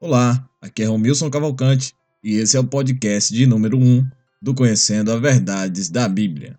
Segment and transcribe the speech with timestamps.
[0.00, 4.08] Olá, aqui é Romilson Cavalcante e esse é o podcast de número 1
[4.40, 6.56] do Conhecendo as Verdades da Bíblia.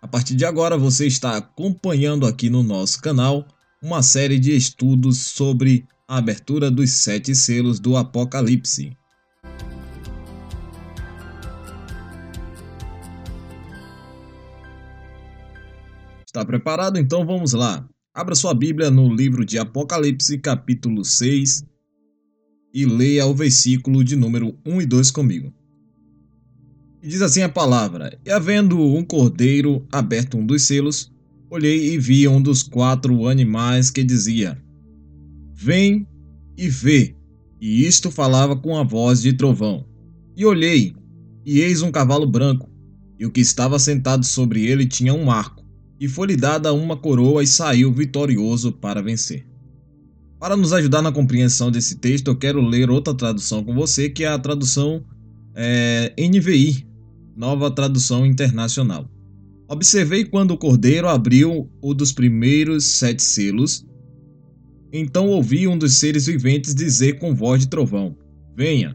[0.00, 3.46] A partir de agora você está acompanhando aqui no nosso canal
[3.82, 8.96] uma série de estudos sobre a abertura dos sete selos do Apocalipse.
[16.24, 16.98] Está preparado?
[16.98, 17.86] Então vamos lá.
[18.16, 21.66] Abra sua Bíblia no livro de Apocalipse, capítulo 6,
[22.72, 25.52] e leia o versículo de número 1 e 2 comigo.
[27.02, 31.12] E diz assim a palavra: E havendo um cordeiro aberto um dos selos,
[31.50, 34.56] olhei e vi um dos quatro animais que dizia:
[35.52, 36.08] Vem
[36.56, 37.14] e vê.
[37.60, 39.86] E isto falava com a voz de trovão.
[40.34, 40.96] E olhei,
[41.44, 42.70] e eis um cavalo branco,
[43.18, 45.55] e o que estava sentado sobre ele tinha um arco
[45.98, 49.46] e foi-lhe dada uma coroa e saiu vitorioso para vencer.
[50.38, 54.22] Para nos ajudar na compreensão desse texto, eu quero ler outra tradução com você, que
[54.22, 55.02] é a tradução
[55.54, 56.86] é, NVI,
[57.34, 59.08] Nova Tradução Internacional.
[59.68, 63.84] Observei quando o cordeiro abriu o dos primeiros sete selos.
[64.92, 68.16] Então ouvi um dos seres viventes dizer com voz de trovão:
[68.54, 68.94] Venha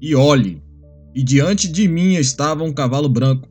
[0.00, 0.62] e olhe.
[1.14, 3.48] E diante de mim estava um cavalo branco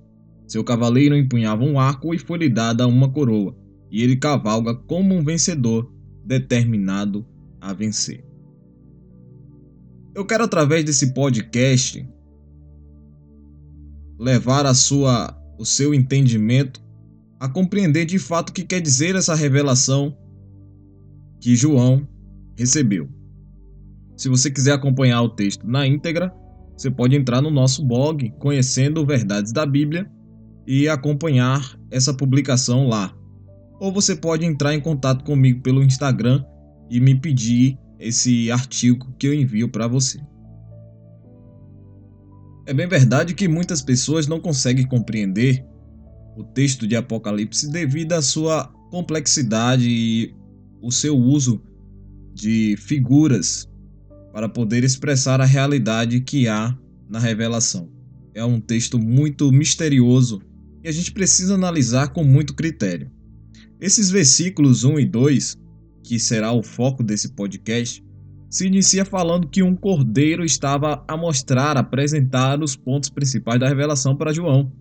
[0.48, 3.56] seu cavaleiro empunhava um arco e foi-lhe dada uma coroa,
[3.92, 5.92] e ele cavalga como um vencedor,
[6.26, 7.26] determinado
[7.60, 8.24] a vencer.
[10.16, 12.08] Eu quero, através desse podcast,
[14.20, 16.82] levar a sua, o seu entendimento
[17.40, 20.18] a compreender de fato o que quer dizer essa revelação
[21.40, 22.08] que João
[22.58, 23.08] recebeu.
[24.16, 26.34] Se você quiser acompanhar o texto na íntegra,
[26.76, 30.10] você pode entrar no nosso blog Conhecendo Verdades da Bíblia
[30.68, 33.16] e acompanhar essa publicação lá.
[33.80, 36.44] Ou você pode entrar em contato comigo pelo Instagram
[36.90, 40.20] e me pedir esse artigo que eu envio para você.
[42.66, 45.66] É bem verdade que muitas pessoas não conseguem compreender
[46.36, 50.36] o texto de Apocalipse devido à sua complexidade e
[50.82, 51.62] o seu uso
[52.34, 53.68] de figuras
[54.34, 56.78] para poder expressar a realidade que há
[57.10, 57.90] na revelação.
[58.36, 60.42] É um texto muito misterioso
[60.88, 63.12] a gente precisa analisar com muito critério.
[63.80, 65.58] Esses versículos 1 e 2,
[66.04, 68.04] que será o foco desse podcast,
[68.50, 73.68] se inicia falando que um cordeiro estava a mostrar, a apresentar os pontos principais da
[73.68, 74.72] revelação para João.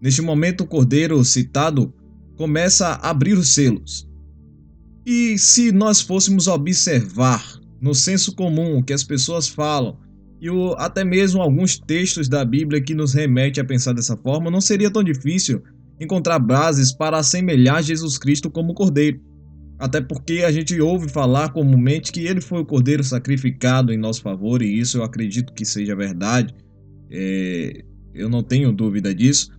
[0.00, 1.92] Neste momento, o cordeiro citado
[2.36, 4.06] começa a abrir os selos.
[5.06, 9.98] E se nós fôssemos observar no senso comum que as pessoas falam
[10.40, 14.50] e o, até mesmo alguns textos da Bíblia que nos remete a pensar dessa forma,
[14.50, 15.62] não seria tão difícil
[16.00, 19.20] encontrar bases para assemelhar Jesus Cristo como cordeiro.
[19.78, 24.22] Até porque a gente ouve falar comumente que ele foi o cordeiro sacrificado em nosso
[24.22, 26.54] favor, e isso eu acredito que seja verdade,
[27.10, 27.84] é,
[28.14, 29.50] eu não tenho dúvida disso.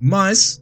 [0.00, 0.60] Mas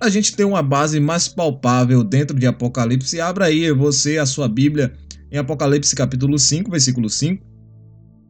[0.00, 4.48] a gente tem uma base mais palpável dentro de Apocalipse, abra aí você a sua
[4.48, 4.92] Bíblia
[5.30, 7.47] em Apocalipse capítulo 5, versículo 5.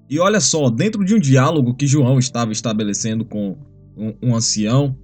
[0.09, 3.59] E olha só, dentro de um diálogo que João estava estabelecendo com
[3.97, 4.97] um, um ancião,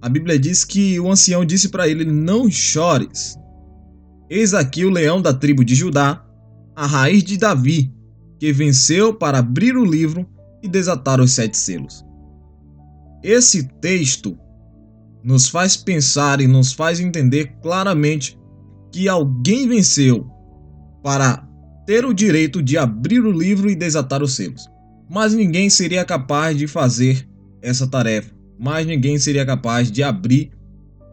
[0.00, 3.36] a Bíblia diz que o ancião disse para ele: Não chores.
[4.28, 6.24] Eis aqui o leão da tribo de Judá,
[6.76, 7.92] a raiz de Davi,
[8.38, 10.26] que venceu para abrir o livro
[10.62, 12.04] e desatar os sete selos.
[13.22, 14.38] Esse texto
[15.22, 18.38] nos faz pensar e nos faz entender claramente
[18.92, 20.26] que alguém venceu
[21.02, 21.46] para
[21.90, 24.68] ter o direito de abrir o livro e desatar os selos.
[25.10, 27.28] Mas ninguém seria capaz de fazer
[27.60, 28.32] essa tarefa.
[28.56, 30.52] Mas ninguém seria capaz de abrir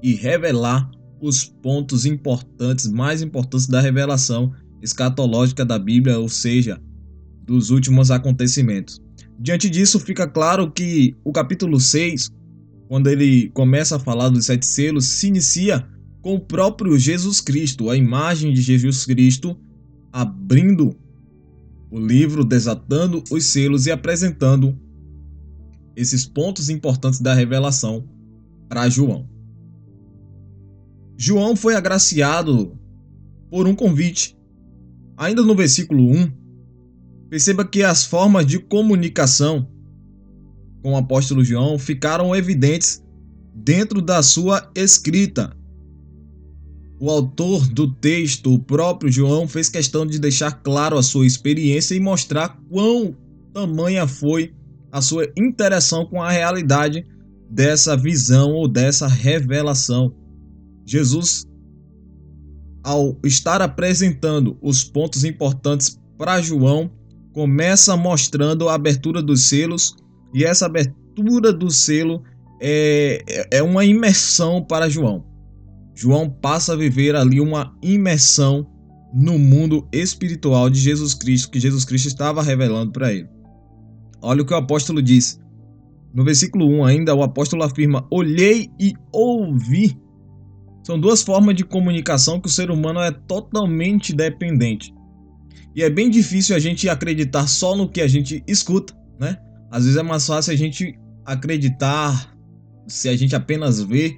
[0.04, 0.88] e revelar
[1.20, 6.80] os pontos importantes, mais importantes da revelação escatológica da Bíblia, ou seja,
[7.44, 9.02] dos últimos acontecimentos.
[9.40, 12.30] Diante disso, fica claro que o capítulo 6,
[12.88, 15.88] quando ele começa a falar dos sete selos, se inicia
[16.22, 19.57] com o próprio Jesus Cristo, a imagem de Jesus Cristo
[20.18, 20.96] abrindo
[21.92, 24.75] o livro, desatando os selos e apresentando
[25.96, 28.04] esses pontos importantes da revelação
[28.68, 29.30] para João.
[31.16, 32.75] João foi agraciado
[33.52, 34.36] por um convite.
[35.16, 36.31] Ainda no versículo 1,
[37.30, 39.68] perceba que as formas de comunicação
[40.81, 43.04] com o apóstolo João ficaram evidentes
[43.54, 45.56] dentro da sua escrita.
[47.00, 51.94] O autor do texto, o próprio João, fez questão de deixar claro a sua experiência
[51.94, 53.16] e mostrar quão
[53.54, 54.54] tamanha foi
[54.92, 57.06] a sua interação com a realidade
[57.50, 60.14] dessa visão ou dessa revelação.
[60.86, 61.44] Jesus
[62.88, 66.90] ao estar apresentando os pontos importantes para João,
[67.34, 69.94] começa mostrando a abertura dos selos
[70.34, 72.24] e essa abertura do selo
[72.62, 75.26] é, é uma imersão para João.
[75.98, 78.70] João passa a viver ali uma imersão
[79.12, 83.28] no mundo espiritual de Jesus Cristo, que Jesus Cristo estava revelando para ele.
[84.22, 85.42] Olha o que o apóstolo diz.
[86.14, 89.98] No versículo 1 ainda, o apóstolo afirma: Olhei e ouvi.
[90.84, 94.94] São duas formas de comunicação que o ser humano é totalmente dependente.
[95.76, 99.38] E é bem difícil a gente acreditar só no que a gente escuta, né?
[99.72, 102.38] Às vezes é mais fácil a gente acreditar
[102.88, 104.18] se a gente apenas vê,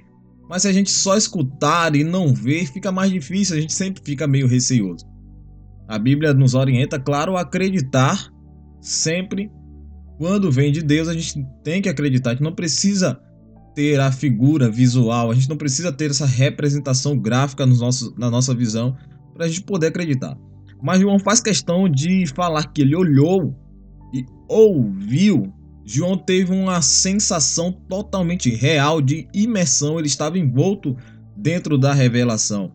[0.50, 4.02] mas se a gente só escutar e não ver, fica mais difícil, a gente sempre
[4.04, 5.06] fica meio receoso.
[5.86, 8.28] A Bíblia nos orienta, claro, a acreditar
[8.80, 9.48] sempre
[10.18, 13.20] quando vem de Deus, a gente tem que acreditar, a gente não precisa
[13.76, 17.64] ter a figura visual, a gente não precisa ter essa representação gráfica
[18.18, 18.96] na nossa visão
[19.32, 20.36] para a gente poder acreditar.
[20.82, 23.54] Mas João faz questão de falar que ele olhou
[24.12, 25.52] e ouviu.
[25.84, 30.96] João teve uma sensação totalmente real de imersão, ele estava envolto
[31.36, 32.72] dentro da revelação.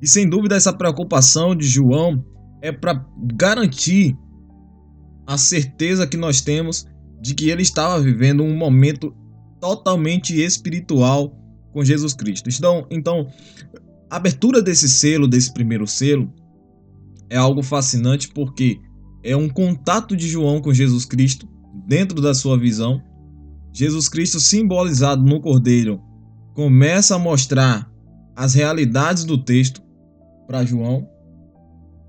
[0.00, 2.24] E sem dúvida, essa preocupação de João
[2.60, 3.04] é para
[3.34, 4.16] garantir
[5.26, 6.86] a certeza que nós temos
[7.20, 9.14] de que ele estava vivendo um momento
[9.60, 11.34] totalmente espiritual
[11.72, 12.48] com Jesus Cristo.
[12.48, 13.26] Então, então,
[14.10, 16.32] a abertura desse selo, desse primeiro selo,
[17.28, 18.78] é algo fascinante porque
[19.24, 21.48] é um contato de João com Jesus Cristo
[21.86, 23.00] dentro da sua visão.
[23.72, 26.00] Jesus Cristo simbolizado no Cordeiro
[26.54, 27.90] começa a mostrar
[28.34, 29.82] as realidades do texto
[30.46, 31.08] para João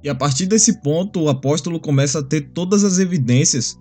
[0.04, 3.78] e a partir desse ponto, o apóstolo começa a ter todas as evidências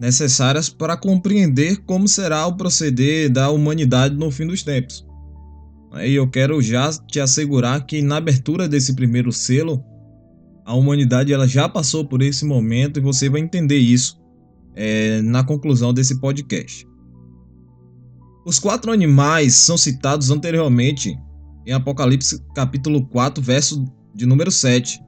[0.00, 5.06] necessárias para compreender como será o proceder da humanidade no fim dos tempos.
[6.02, 9.84] E eu quero já te assegurar que na abertura desse primeiro selo,
[10.64, 14.21] a humanidade ela já passou por esse momento e você vai entender isso
[14.74, 16.86] é, na conclusão desse podcast.
[18.44, 21.16] Os quatro animais são citados anteriormente
[21.66, 23.84] em Apocalipse capítulo 4, verso
[24.14, 25.00] de número 7.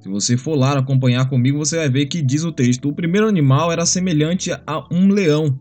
[0.00, 3.28] Se você for lá acompanhar comigo, você vai ver que diz o texto: o primeiro
[3.28, 5.60] animal era semelhante a um leão,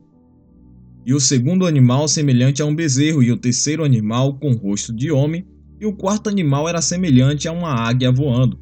[1.05, 5.11] e o segundo animal semelhante a um bezerro, e o terceiro animal com rosto de
[5.11, 5.45] homem,
[5.79, 8.59] e o quarto animal era semelhante a uma águia voando.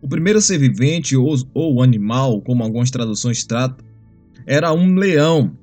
[0.00, 3.84] O primeiro ser vivente ou, ou animal, como algumas traduções tratam,
[4.46, 5.58] era um leão,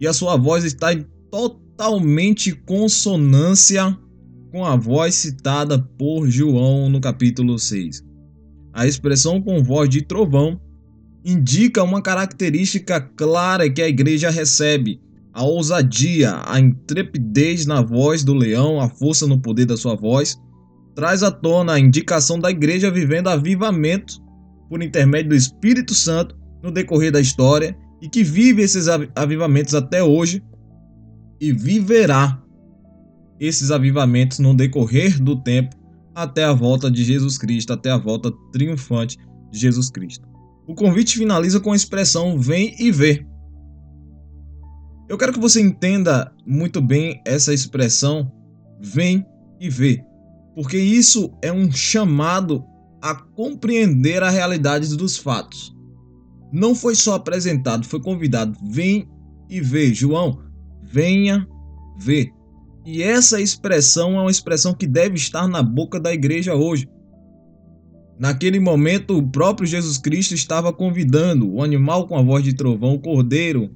[0.00, 3.98] e a sua voz está em totalmente consonância
[4.52, 8.04] com a voz citada por João no capítulo 6.
[8.72, 10.60] A expressão com voz de trovão
[11.24, 15.00] indica uma característica clara que a igreja recebe:
[15.32, 20.40] a ousadia, a intrepidez na voz do leão, a força no poder da sua voz,
[20.94, 24.22] traz à tona a indicação da igreja vivendo avivamento
[24.68, 30.02] por intermédio do Espírito Santo no decorrer da história e que vive esses avivamentos até
[30.02, 30.42] hoje
[31.40, 32.42] e viverá
[33.38, 35.76] esses avivamentos no decorrer do tempo
[36.14, 39.16] até a volta de Jesus Cristo, até a volta triunfante
[39.50, 40.26] de Jesus Cristo.
[40.66, 43.24] O convite finaliza com a expressão vem e vê.
[45.08, 48.30] Eu quero que você entenda muito bem essa expressão
[48.80, 49.24] vem
[49.58, 50.04] e vê,
[50.54, 52.64] porque isso é um chamado
[53.00, 55.74] a compreender a realidade dos fatos.
[56.52, 59.08] Não foi só apresentado, foi convidado, vem
[59.48, 59.92] e vê.
[59.92, 60.40] João,
[60.82, 61.46] venha
[61.98, 62.30] ver.
[62.86, 66.88] E essa expressão é uma expressão que deve estar na boca da igreja hoje.
[68.18, 72.94] Naquele momento, o próprio Jesus Cristo estava convidando o animal com a voz de trovão,
[72.94, 73.70] o cordeiro,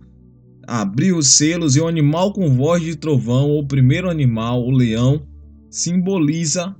[0.66, 4.70] a abrir os selos, e o animal com voz de trovão, o primeiro animal, o
[4.70, 5.26] leão,
[5.70, 6.74] simboliza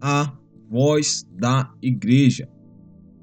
[0.00, 0.32] a
[0.70, 2.48] voz da igreja.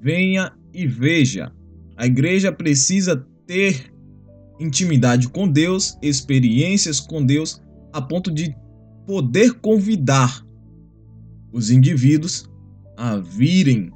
[0.00, 1.52] Venha e veja.
[2.00, 3.92] A igreja precisa ter
[4.58, 7.60] intimidade com Deus, experiências com Deus
[7.92, 8.56] a ponto de
[9.06, 10.42] poder convidar
[11.52, 12.48] os indivíduos
[12.96, 13.92] a virem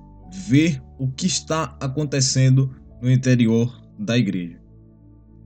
[0.50, 4.60] ver o que está acontecendo no interior da igreja.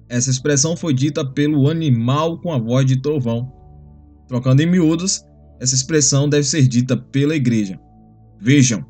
[0.09, 3.53] Essa expressão foi dita pelo animal com a voz de trovão.
[4.27, 5.25] Trocando em miúdos,
[5.61, 7.79] essa expressão deve ser dita pela igreja.
[8.41, 8.85] Vejam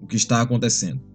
[0.00, 1.13] o que está acontecendo.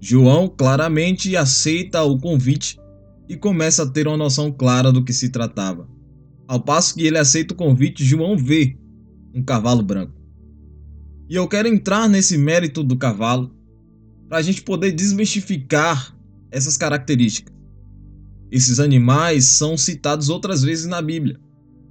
[0.00, 2.80] João claramente aceita o convite
[3.28, 5.88] e começa a ter uma noção clara do que se tratava.
[6.48, 8.76] Ao passo que ele aceita o convite, João vê
[9.34, 10.20] um cavalo branco.
[11.28, 13.54] E eu quero entrar nesse mérito do cavalo
[14.28, 16.16] para a gente poder desmistificar
[16.50, 17.54] essas características.
[18.50, 21.38] Esses animais são citados outras vezes na Bíblia.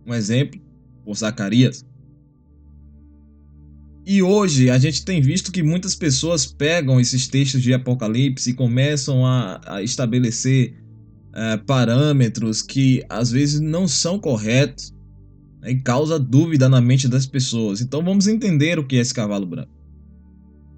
[0.06, 0.60] Um exemplo,
[1.06, 1.86] por Zacarias.
[4.12, 8.54] E hoje a gente tem visto que muitas pessoas pegam esses textos de Apocalipse e
[8.56, 10.74] começam a, a estabelecer
[11.32, 14.92] é, parâmetros que às vezes não são corretos
[15.62, 17.82] né, e causa dúvida na mente das pessoas.
[17.82, 19.72] Então vamos entender o que é esse cavalo branco.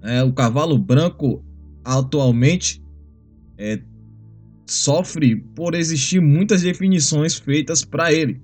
[0.02, 1.42] É, o cavalo branco
[1.82, 2.84] atualmente
[3.56, 3.80] é,
[4.66, 8.42] sofre por existir muitas definições feitas para ele.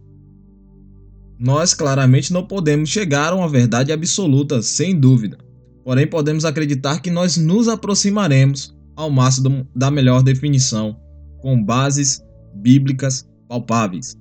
[1.39, 5.39] Nós claramente não podemos chegar a uma verdade absoluta, sem dúvida.
[5.85, 10.97] Porém, podemos acreditar que nós nos aproximaremos ao máximo da melhor definição,
[11.41, 12.21] com bases
[12.57, 14.19] bíblicas palpáveis.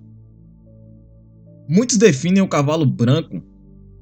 [1.67, 3.41] Muitos definem o cavalo branco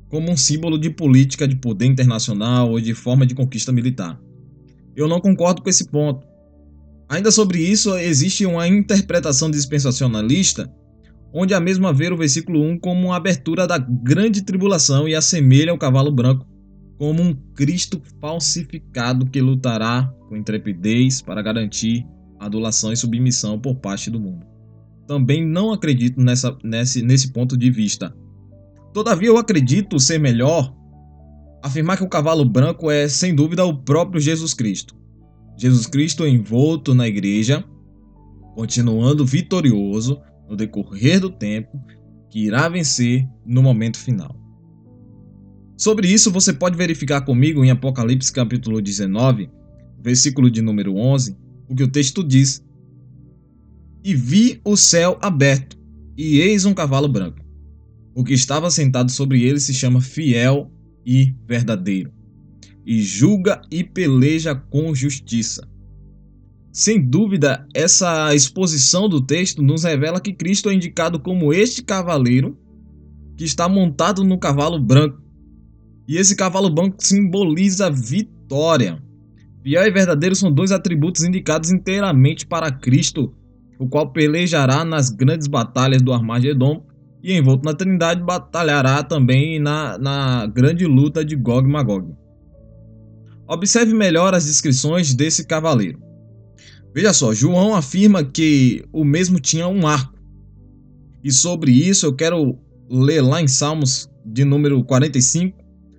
[0.09, 4.19] como um símbolo de política de poder internacional ou de forma de conquista militar.
[4.95, 6.27] Eu não concordo com esse ponto.
[7.07, 10.71] Ainda sobre isso, existe uma interpretação dispensacionalista
[11.37, 15.73] onde a mesma ver o versículo 1 como uma abertura da grande tribulação e assemelha
[15.73, 16.47] o cavalo branco
[16.97, 22.07] como um Cristo falsificado que lutará com intrepidez para garantir
[22.39, 24.45] adulação e submissão por parte do mundo.
[25.05, 28.15] Também não acredito nessa, nesse, nesse ponto de vista.
[28.93, 30.73] Todavia, eu acredito ser melhor
[31.61, 34.95] afirmar que o cavalo branco é, sem dúvida, o próprio Jesus Cristo.
[35.57, 37.61] Jesus Cristo envolto na igreja,
[38.55, 41.79] continuando vitorioso, no decorrer do tempo
[42.29, 44.35] que irá vencer no momento final.
[45.77, 49.49] Sobre isso, você pode verificar comigo em Apocalipse capítulo 19,
[50.01, 51.35] versículo de número 11,
[51.67, 52.63] o que o texto diz:
[54.03, 55.77] E vi o céu aberto,
[56.17, 57.43] e eis um cavalo branco.
[58.13, 60.71] O que estava sentado sobre ele se chama Fiel
[61.05, 62.13] e Verdadeiro,
[62.85, 65.67] e julga e peleja com justiça.
[66.75, 72.57] Sem dúvida, essa exposição do texto nos revela que Cristo é indicado como este cavaleiro
[73.37, 75.21] que está montado no cavalo branco.
[76.05, 79.01] E esse cavalo branco simboliza vitória.
[79.63, 83.33] Fiel e verdadeiro são dois atributos indicados inteiramente para Cristo,
[83.79, 86.85] o qual pelejará nas grandes batalhas do Armagedon
[87.23, 92.13] e envolto na Trindade batalhará também na, na grande luta de Gog e Magog.
[93.47, 96.03] Observe melhor as descrições desse cavaleiro.
[96.95, 100.17] Veja só, João afirma que o mesmo tinha um arco.
[101.21, 102.57] E sobre isso eu quero
[102.89, 105.57] ler lá em Salmos de número 45,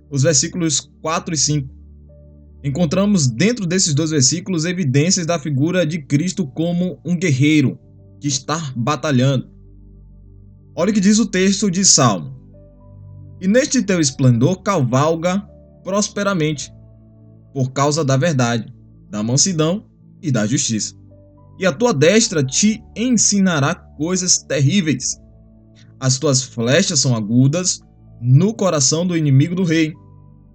[0.09, 1.69] os versículos 4 e 5.
[2.63, 7.77] Encontramos dentro desses dois versículos evidências da figura de Cristo como um guerreiro
[8.19, 9.47] que está batalhando.
[10.75, 12.35] Olha o que diz o texto de Salmo.
[13.39, 15.47] E neste teu esplendor cavalga
[15.83, 16.73] prosperamente,
[17.53, 18.73] por causa da verdade,
[19.11, 19.86] da mansidão
[20.21, 20.95] e da justiça.
[21.59, 25.19] E a tua destra te ensinará coisas terríveis.
[25.99, 27.81] As tuas flechas são agudas
[28.21, 29.93] no coração do inimigo do rei,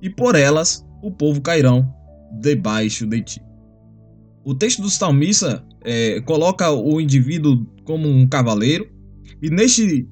[0.00, 1.92] e por elas o povo cairão
[2.40, 3.42] debaixo de ti.
[4.45, 8.88] O texto do salmista é, coloca o indivíduo como um cavaleiro,
[9.40, 10.09] e neste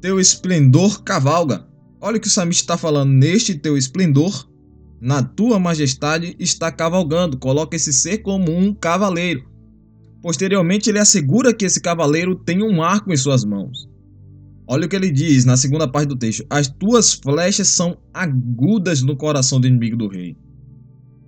[0.00, 1.66] teu esplendor cavalga.
[2.00, 4.48] Olha o que o salmista está falando, neste teu esplendor
[5.02, 7.36] na tua majestade está cavalgando.
[7.36, 9.50] Coloca esse ser como um cavaleiro.
[10.22, 13.88] Posteriormente, ele assegura que esse cavaleiro tem um arco em suas mãos.
[14.64, 19.02] Olha o que ele diz na segunda parte do texto: As tuas flechas são agudas
[19.02, 20.36] no coração do inimigo do rei.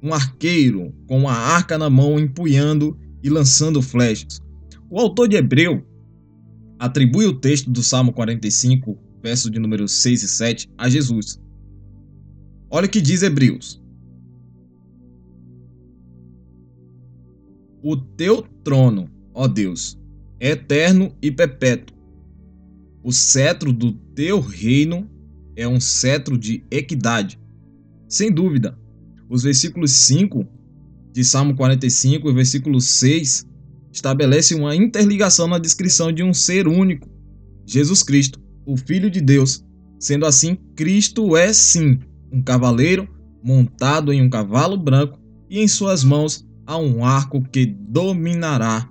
[0.01, 4.41] Um arqueiro com uma arca na mão empunhando e lançando flechas.
[4.89, 5.85] O autor de Hebreu
[6.79, 11.41] atribui o texto do Salmo 45, verso de número 6 e 7, a Jesus.
[12.77, 13.81] Olha o que diz Hebreus.
[17.81, 19.97] O teu trono, ó Deus,
[20.41, 21.97] é eterno e perpétuo.
[23.01, 25.09] O cetro do teu reino
[25.55, 27.39] é um cetro de equidade.
[28.09, 28.77] Sem dúvida,
[29.31, 30.45] os versículos 5
[31.13, 33.47] de Salmo 45 e versículo 6
[33.93, 37.09] estabelecem uma interligação na descrição de um ser único,
[37.65, 39.65] Jesus Cristo, o Filho de Deus.
[40.01, 42.01] Sendo assim, Cristo é sim
[42.35, 43.09] um cavaleiro
[43.43, 48.91] montado em um cavalo branco e em suas mãos há um arco que dominará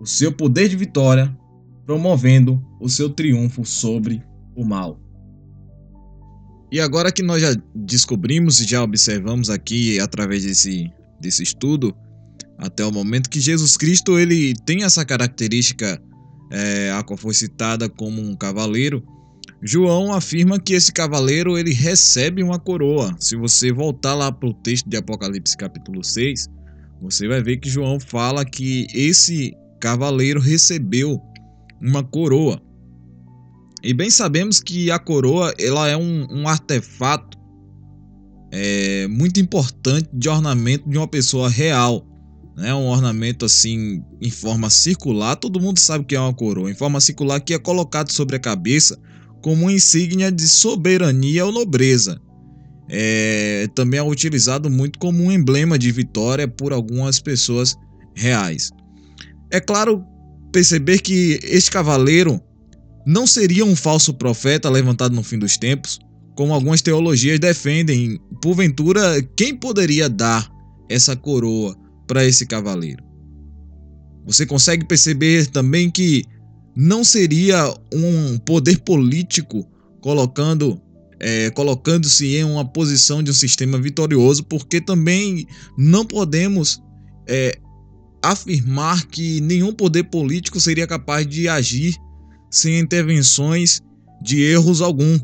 [0.00, 1.36] o seu poder de vitória,
[1.84, 4.22] promovendo o seu triunfo sobre
[4.54, 5.00] o mal.
[6.70, 11.96] E agora que nós já descobrimos e já observamos aqui através desse, desse estudo,
[12.58, 16.00] até o momento que Jesus Cristo ele tem essa característica
[16.52, 19.02] é, a qual foi citada como um cavaleiro,
[19.60, 23.14] João afirma que esse cavaleiro ele recebe uma coroa.
[23.18, 26.48] Se você voltar lá para o texto de Apocalipse capítulo 6,
[27.02, 31.20] você vai ver que João fala que esse cavaleiro recebeu
[31.80, 32.60] uma coroa.
[33.82, 37.36] E bem sabemos que a coroa ela é um, um artefato
[38.52, 42.06] é, muito importante de ornamento de uma pessoa real.
[42.56, 42.72] Né?
[42.74, 47.00] Um ornamento assim em forma circular, todo mundo sabe que é uma coroa, em forma
[47.00, 48.98] circular que é colocado sobre a cabeça
[49.42, 52.20] como insígnia de soberania ou nobreza.
[52.90, 57.76] É, também é utilizado muito como um emblema de vitória por algumas pessoas
[58.14, 58.70] reais.
[59.50, 60.04] É claro
[60.52, 62.40] perceber que este cavaleiro
[63.06, 65.98] não seria um falso profeta levantado no fim dos tempos,
[66.34, 68.18] como algumas teologias defendem.
[68.42, 70.50] Porventura, quem poderia dar
[70.88, 71.76] essa coroa
[72.06, 73.02] para esse cavaleiro?
[74.26, 76.22] Você consegue perceber também que
[76.80, 79.68] não seria um poder político
[80.00, 80.80] colocando
[81.18, 85.44] é, colocando-se em uma posição de um sistema vitorioso, porque também
[85.76, 86.80] não podemos
[87.26, 87.58] é,
[88.22, 91.96] afirmar que nenhum poder político seria capaz de agir
[92.48, 93.80] sem intervenções
[94.22, 95.18] de erros algum.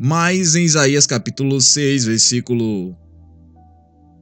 [0.00, 2.96] Mas em Isaías capítulo 6, versículo.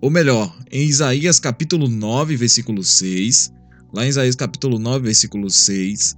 [0.00, 3.52] Ou melhor, em Isaías capítulo 9, versículo 6,
[3.94, 6.16] lá em Isaías capítulo 9, versículo 6,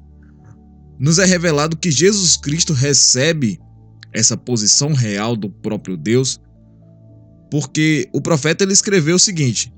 [0.99, 3.61] nos é revelado que Jesus Cristo recebe
[4.13, 6.41] essa posição real do próprio Deus,
[7.51, 9.73] porque o profeta ele escreveu o seguinte: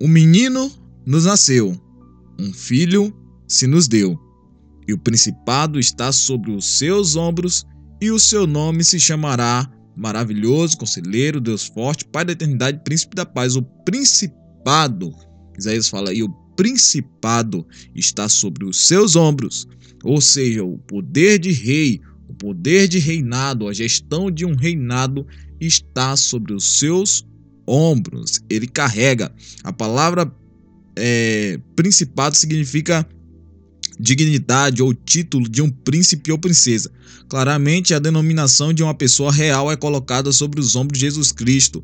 [0.00, 0.70] Um menino
[1.06, 1.80] nos nasceu,
[2.38, 3.14] um filho
[3.48, 4.18] se nos deu,
[4.86, 7.64] e o principado está sobre os seus ombros,
[8.00, 13.26] e o seu nome se chamará Maravilhoso, Conselheiro, Deus Forte, Pai da Eternidade, Príncipe da
[13.26, 13.54] Paz.
[13.54, 15.14] O principado,
[15.58, 16.28] Isaías fala, e o
[16.60, 19.66] principado está sobre os seus ombros,
[20.04, 25.26] ou seja, o poder de rei, o poder de reinado, a gestão de um reinado
[25.58, 27.26] está sobre os seus
[27.66, 28.40] ombros.
[28.50, 29.32] Ele carrega.
[29.64, 30.30] A palavra
[30.94, 33.08] é, principado significa
[33.98, 36.92] dignidade ou título de um príncipe ou princesa.
[37.26, 41.82] Claramente, a denominação de uma pessoa real é colocada sobre os ombros de Jesus Cristo.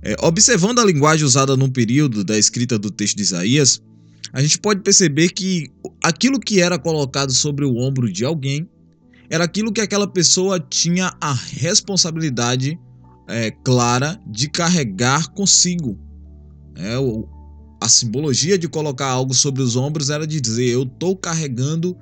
[0.00, 3.82] É, observando a linguagem usada no período da escrita do texto de Isaías,
[4.32, 5.70] a gente pode perceber que
[6.02, 8.68] aquilo que era colocado sobre o ombro de alguém
[9.28, 12.78] era aquilo que aquela pessoa tinha a responsabilidade
[13.28, 15.98] é, clara de carregar consigo.
[16.76, 17.28] É, o,
[17.80, 21.96] a simbologia de colocar algo sobre os ombros era de dizer: eu estou carregando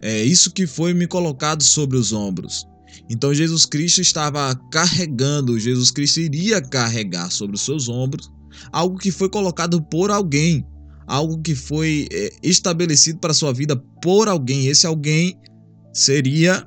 [0.00, 2.66] é, isso que foi me colocado sobre os ombros.
[3.08, 8.30] Então Jesus Cristo estava carregando, Jesus Cristo iria carregar sobre os seus ombros
[8.70, 10.64] algo que foi colocado por alguém,
[11.06, 14.66] algo que foi é, estabelecido para sua vida por alguém.
[14.66, 15.38] Esse alguém
[15.92, 16.66] seria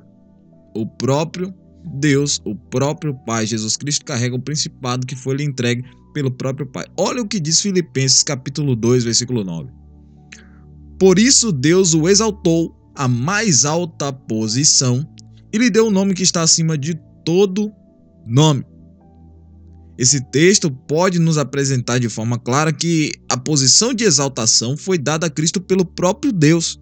[0.74, 1.54] o próprio
[1.98, 3.46] Deus, o próprio Pai.
[3.46, 6.84] Jesus Cristo carrega o principado que foi lhe entregue pelo próprio Pai.
[6.98, 9.70] Olha o que diz Filipenses capítulo 2, versículo 9.
[10.98, 15.06] Por isso Deus o exaltou à mais alta posição
[15.52, 17.72] e lhe deu o um nome que está acima de todo
[18.26, 18.64] nome.
[19.98, 25.26] Esse texto pode nos apresentar de forma clara que a posição de exaltação foi dada
[25.26, 26.78] a Cristo pelo próprio Deus.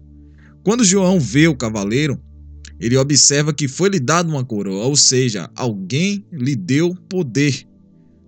[0.63, 2.19] Quando João vê o cavaleiro,
[2.79, 7.65] ele observa que foi lhe dado uma coroa, ou seja, alguém lhe deu poder.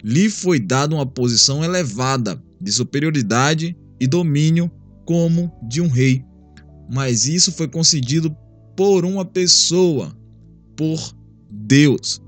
[0.01, 4.71] Lhe foi dada uma posição elevada de superioridade e domínio
[5.05, 6.23] como de um rei.
[6.89, 8.33] Mas isso foi concedido
[8.75, 10.15] por uma pessoa,
[10.77, 11.13] por
[11.49, 12.21] Deus.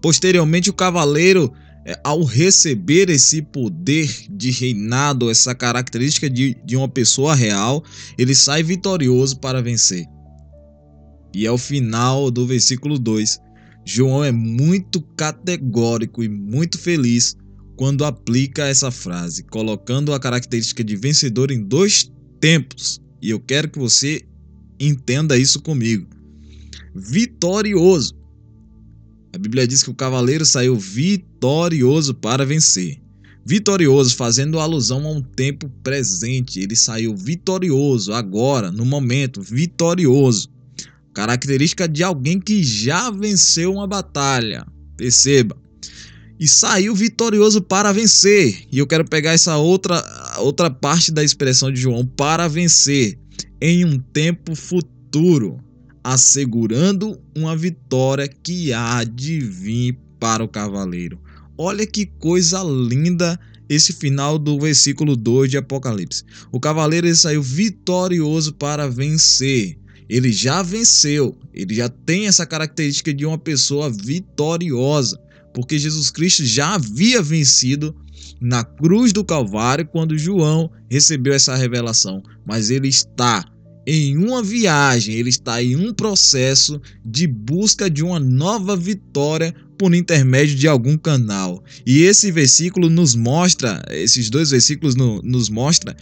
[0.00, 1.52] Posteriormente, o cavaleiro,
[1.84, 7.84] é, ao receber esse poder de reinado, essa característica de, de uma pessoa real,
[8.18, 10.06] ele sai vitorioso para vencer.
[11.34, 13.38] E ao final do versículo 2,
[13.84, 17.36] João é muito categórico e muito feliz
[17.76, 23.00] quando aplica essa frase, colocando a característica de vencedor em dois tempos.
[23.22, 24.22] E eu quero que você
[24.78, 26.06] entenda isso comigo.
[26.94, 28.19] Vitorioso.
[29.32, 33.00] A Bíblia diz que o cavaleiro saiu vitorioso para vencer.
[33.46, 36.60] Vitorioso, fazendo alusão a um tempo presente.
[36.60, 40.50] Ele saiu vitorioso agora, no momento, vitorioso.
[41.14, 44.66] Característica de alguém que já venceu uma batalha.
[44.96, 45.56] Perceba.
[46.38, 48.66] E saiu vitorioso para vencer.
[48.70, 50.02] E eu quero pegar essa outra,
[50.38, 53.18] outra parte da expressão de João, para vencer,
[53.60, 55.58] em um tempo futuro
[56.02, 61.20] assegurando uma vitória que há de vir para o cavaleiro.
[61.56, 66.24] Olha que coisa linda esse final do versículo 2 de Apocalipse.
[66.50, 69.78] O cavaleiro saiu vitorioso para vencer.
[70.08, 75.16] Ele já venceu, ele já tem essa característica de uma pessoa vitoriosa,
[75.54, 77.94] porque Jesus Cristo já havia vencido
[78.40, 83.44] na cruz do Calvário quando João recebeu essa revelação, mas ele está
[83.92, 89.92] em uma viagem, ele está em um processo de busca de uma nova vitória por
[89.94, 91.64] intermédio de algum canal.
[91.84, 95.96] E esse versículo nos mostra, esses dois versículos no, nos mostra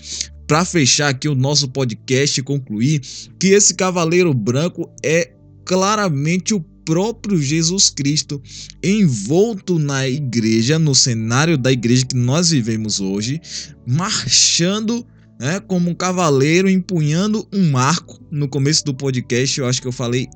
[0.47, 3.01] para fechar aqui o nosso podcast e concluir
[3.39, 5.33] que esse cavaleiro branco é
[5.65, 8.43] claramente o próprio Jesus Cristo
[8.83, 13.41] envolto na igreja, no cenário da igreja que nós vivemos hoje,
[13.87, 15.07] marchando
[15.39, 18.21] né, como um cavaleiro, empunhando um arco.
[18.31, 20.29] No começo do podcast, eu acho que eu falei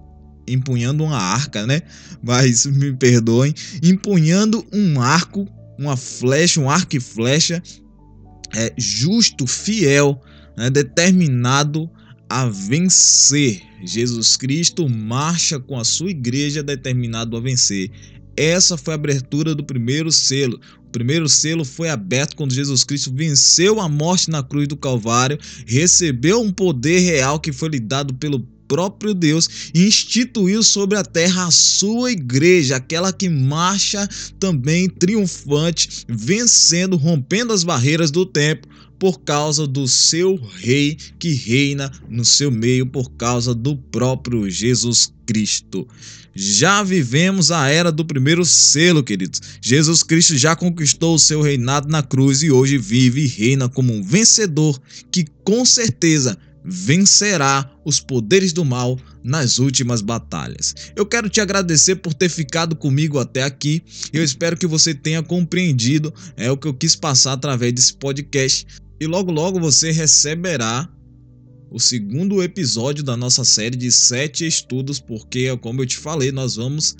[0.46, 1.82] empunhando uma arca, né?
[2.22, 5.46] Mas me perdoem, empunhando um arco,
[5.78, 7.62] uma flecha, um arco e flecha,
[8.54, 10.20] é justo, fiel,
[10.56, 11.90] né, determinado
[12.28, 13.62] a vencer.
[13.84, 17.90] Jesus Cristo marcha com a sua igreja determinado a vencer.
[18.36, 20.58] Essa foi a abertura do primeiro selo.
[20.92, 26.40] Primeiro selo foi aberto quando Jesus Cristo venceu a morte na cruz do Calvário, recebeu
[26.40, 31.46] um poder real que foi lhe dado pelo próprio Deus e instituiu sobre a terra
[31.46, 38.68] a sua igreja, aquela que marcha também triunfante, vencendo, rompendo as barreiras do tempo
[39.02, 45.12] por causa do seu rei que reina no seu meio por causa do próprio Jesus
[45.26, 45.88] Cristo.
[46.32, 49.40] Já vivemos a era do primeiro selo, queridos.
[49.60, 53.92] Jesus Cristo já conquistou o seu reinado na cruz e hoje vive e reina como
[53.92, 60.74] um vencedor que com certeza vencerá os poderes do mal nas últimas batalhas.
[60.94, 63.82] Eu quero te agradecer por ter ficado comigo até aqui.
[64.12, 68.64] Eu espero que você tenha compreendido é o que eu quis passar através desse podcast
[69.02, 70.88] e logo logo você receberá
[71.68, 76.54] o segundo episódio da nossa série de sete estudos, porque, como eu te falei, nós
[76.54, 76.94] vamos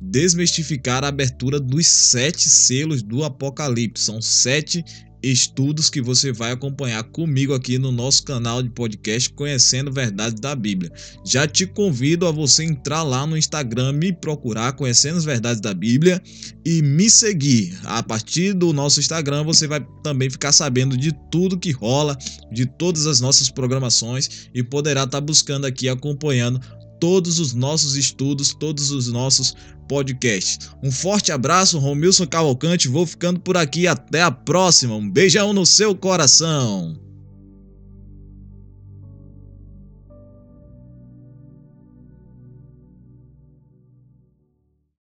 [0.00, 4.04] desmistificar a abertura dos sete selos do Apocalipse.
[4.04, 4.84] São sete
[5.22, 10.54] estudos que você vai acompanhar comigo aqui no nosso canal de podcast Conhecendo Verdades da
[10.54, 10.92] Bíblia.
[11.24, 15.74] Já te convido a você entrar lá no Instagram, me procurar Conhecendo as Verdades da
[15.74, 16.22] Bíblia
[16.64, 17.76] e me seguir.
[17.84, 22.16] A partir do nosso Instagram você vai também ficar sabendo de tudo que rola,
[22.52, 26.60] de todas as nossas programações e poderá estar buscando aqui acompanhando
[27.00, 29.54] todos os nossos estudos, todos os nossos
[29.88, 30.70] podcasts.
[30.82, 34.94] Um forte abraço, Romilson Cavalcante, vou ficando por aqui, até a próxima.
[34.94, 37.07] Um beijão no seu coração.